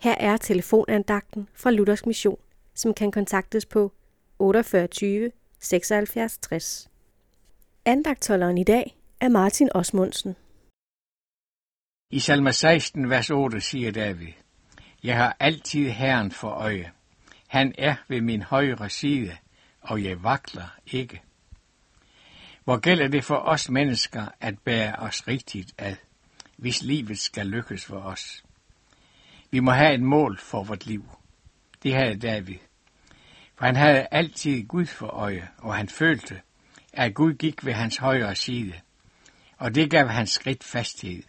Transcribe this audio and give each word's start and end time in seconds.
Her 0.00 0.14
er 0.14 0.36
telefonandagten 0.36 1.48
fra 1.54 1.70
Luthers 1.70 2.06
Mission, 2.06 2.38
som 2.74 2.94
kan 2.94 3.10
kontaktes 3.10 3.66
på 3.66 3.92
48 4.38 5.30
76 5.60 6.38
60. 6.38 6.90
Andagtholderen 7.84 8.58
i 8.58 8.64
dag 8.64 8.96
er 9.20 9.28
Martin 9.28 9.70
Osmundsen. 9.74 10.36
I 12.10 12.18
salme 12.18 12.52
16, 12.52 13.10
vers 13.10 13.30
8 13.30 13.60
siger 13.60 13.92
David, 13.92 14.32
Jeg 15.02 15.16
har 15.16 15.36
altid 15.40 15.90
Herren 15.90 16.32
for 16.32 16.50
øje. 16.50 16.92
Han 17.46 17.74
er 17.78 17.96
ved 18.08 18.20
min 18.20 18.42
højre 18.42 18.90
side, 18.90 19.36
og 19.80 20.04
jeg 20.04 20.22
vakler 20.22 20.78
ikke. 20.86 21.22
Hvor 22.64 22.76
gælder 22.76 23.08
det 23.08 23.24
for 23.24 23.36
os 23.36 23.70
mennesker 23.70 24.26
at 24.40 24.58
bære 24.58 24.96
os 24.96 25.28
rigtigt 25.28 25.74
ad, 25.78 25.96
hvis 26.56 26.82
livet 26.82 27.18
skal 27.18 27.46
lykkes 27.46 27.84
for 27.84 27.98
os? 27.98 28.44
Vi 29.50 29.60
må 29.60 29.70
have 29.70 29.94
et 29.94 30.02
mål 30.02 30.38
for 30.38 30.64
vort 30.64 30.86
liv. 30.86 31.04
Det 31.82 31.94
havde 31.94 32.18
David. 32.18 32.58
For 33.56 33.64
han 33.66 33.76
havde 33.76 34.06
altid 34.10 34.66
Gud 34.66 34.86
for 34.86 35.06
øje, 35.06 35.48
og 35.58 35.74
han 35.74 35.88
følte, 35.88 36.40
at 36.92 37.14
Gud 37.14 37.34
gik 37.34 37.64
ved 37.64 37.72
hans 37.72 37.96
højre 37.96 38.34
side. 38.34 38.72
Og 39.56 39.74
det 39.74 39.90
gav 39.90 40.06
hans 40.06 40.30
skridt 40.30 40.64
fasthed. 40.64 41.22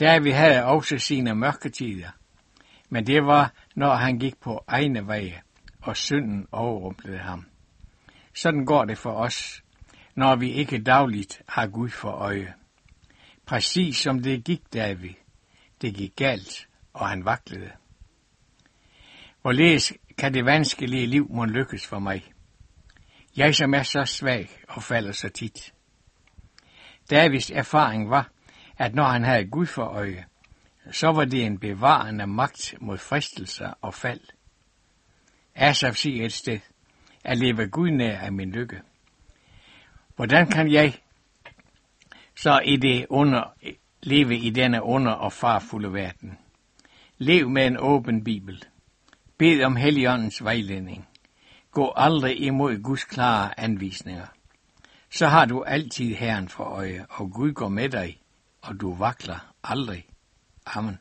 David 0.00 0.32
havde 0.32 0.64
også 0.64 0.98
sine 0.98 1.34
mørketider, 1.34 2.10
men 2.88 3.06
det 3.06 3.26
var, 3.26 3.52
når 3.74 3.94
han 3.94 4.18
gik 4.18 4.40
på 4.40 4.64
egne 4.66 5.06
veje, 5.06 5.42
og 5.82 5.96
synden 5.96 6.46
overrumplede 6.52 7.18
ham. 7.18 7.46
Sådan 8.34 8.64
går 8.64 8.84
det 8.84 8.98
for 8.98 9.12
os, 9.12 9.62
når 10.14 10.36
vi 10.36 10.50
ikke 10.50 10.82
dagligt 10.82 11.42
har 11.48 11.66
Gud 11.66 11.88
for 11.88 12.10
øje. 12.10 12.54
Præcis 13.46 13.96
som 13.96 14.22
det 14.22 14.44
gik 14.44 14.72
David. 14.72 15.14
Det 15.80 15.94
gik 15.94 16.16
galt, 16.16 16.68
og 16.94 17.08
han 17.08 17.24
vaklede. 17.24 17.70
Hvorledes 19.42 19.92
kan 20.18 20.34
det 20.34 20.44
vanskelige 20.44 21.06
liv 21.06 21.26
må 21.30 21.44
lykkes 21.44 21.86
for 21.86 21.98
mig? 21.98 22.32
Jeg 23.36 23.54
som 23.54 23.74
er 23.74 23.82
så 23.82 24.04
svag 24.04 24.50
og 24.68 24.82
falder 24.82 25.12
så 25.12 25.28
tit. 25.28 25.74
Davids 27.10 27.50
erfaring 27.50 28.10
var, 28.10 28.30
at 28.78 28.94
når 28.94 29.04
han 29.04 29.24
havde 29.24 29.46
Gud 29.46 29.66
for 29.66 29.84
øje, 29.84 30.24
så 30.92 31.12
var 31.12 31.24
det 31.24 31.44
en 31.44 31.58
bevarende 31.58 32.26
magt 32.26 32.74
mod 32.80 32.98
fristelser 32.98 33.72
og 33.80 33.94
fald. 33.94 34.20
Asaf 35.54 35.94
siger 35.94 36.24
et 36.24 36.32
sted, 36.32 36.60
at 37.24 37.38
leve 37.38 37.68
Gud 37.68 37.90
nær 37.90 38.18
af 38.18 38.32
min 38.32 38.50
lykke. 38.50 38.80
Hvordan 40.16 40.46
kan 40.46 40.72
jeg 40.72 40.98
så 42.36 42.60
i 42.64 42.76
det 42.76 43.06
under, 43.10 43.54
leve 44.02 44.36
i 44.36 44.50
denne 44.50 44.82
under- 44.82 45.12
og 45.12 45.32
farfulde 45.32 45.92
verden? 45.92 46.38
Lev 47.18 47.50
med 47.50 47.66
en 47.66 47.76
åben 47.76 48.24
bibel. 48.24 48.64
Bed 49.38 49.64
om 49.64 49.76
Helligåndens 49.76 50.44
vejledning. 50.44 51.08
Gå 51.70 51.92
aldrig 51.96 52.40
imod 52.40 52.82
Guds 52.82 53.04
klare 53.04 53.60
anvisninger. 53.60 54.26
Så 55.10 55.26
har 55.26 55.46
du 55.46 55.62
altid 55.62 56.14
Herren 56.14 56.48
for 56.48 56.64
øje, 56.64 57.06
og 57.10 57.30
Gud 57.30 57.52
går 57.52 57.68
med 57.68 57.88
dig, 57.88 58.20
og 58.62 58.80
du 58.80 58.94
vakler 58.94 59.52
aldrig. 59.64 60.06
Amen. 60.66 60.98